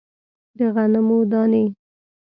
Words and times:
د 0.57 0.59
غنمو 0.75 1.19
دانې 1.31 1.65